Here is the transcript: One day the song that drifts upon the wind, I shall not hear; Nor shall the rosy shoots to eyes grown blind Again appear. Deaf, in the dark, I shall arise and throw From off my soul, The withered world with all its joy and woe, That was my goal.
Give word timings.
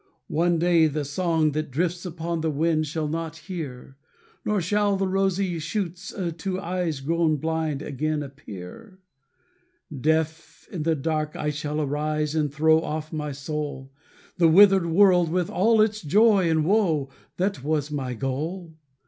One 0.33 0.57
day 0.57 0.87
the 0.87 1.05
song 1.05 1.51
that 1.51 1.69
drifts 1.69 2.07
upon 2.07 2.41
the 2.41 2.49
wind, 2.49 2.85
I 2.85 2.85
shall 2.87 3.07
not 3.07 3.35
hear; 3.37 3.97
Nor 4.43 4.59
shall 4.59 4.97
the 4.97 5.07
rosy 5.07 5.59
shoots 5.59 6.11
to 6.39 6.59
eyes 6.59 7.01
grown 7.01 7.37
blind 7.37 7.83
Again 7.83 8.23
appear. 8.23 8.97
Deaf, 9.95 10.67
in 10.71 10.81
the 10.81 10.95
dark, 10.95 11.35
I 11.35 11.51
shall 11.51 11.79
arise 11.79 12.33
and 12.33 12.51
throw 12.51 12.79
From 12.79 12.89
off 12.89 13.13
my 13.13 13.31
soul, 13.31 13.91
The 14.37 14.49
withered 14.49 14.87
world 14.87 15.29
with 15.29 15.51
all 15.51 15.81
its 15.81 16.01
joy 16.01 16.49
and 16.49 16.65
woe, 16.65 17.09
That 17.37 17.63
was 17.63 17.91
my 17.91 18.15
goal. 18.15 18.73